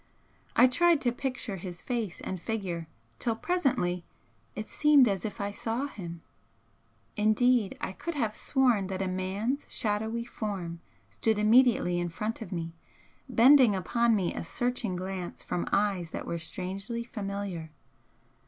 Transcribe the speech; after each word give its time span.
I 0.55 0.65
tried 0.65 0.99
to 1.01 1.11
picture 1.11 1.57
his 1.57 1.83
face 1.83 2.21
and 2.21 2.41
figure 2.41 2.87
till 3.19 3.35
presently 3.35 4.03
it 4.55 4.67
seemed 4.67 5.07
as 5.07 5.25
if 5.25 5.39
I 5.39 5.51
saw 5.51 5.85
him, 5.85 6.23
indeed 7.15 7.77
I 7.79 7.91
could 7.91 8.15
have 8.15 8.35
sworn 8.35 8.87
that 8.87 9.03
a 9.03 9.07
man's 9.07 9.67
shadowy 9.69 10.25
form 10.25 10.81
stood 11.11 11.37
immediately 11.37 11.99
in 11.99 12.09
front 12.09 12.41
of 12.41 12.51
me, 12.51 12.73
bending 13.29 13.75
upon 13.75 14.15
me 14.15 14.33
a 14.33 14.43
searching 14.43 14.95
glance 14.95 15.43
from 15.43 15.67
eyes 15.71 16.09
that 16.09 16.25
were 16.25 16.39
strangely 16.39 17.03
familiar. 17.03 17.69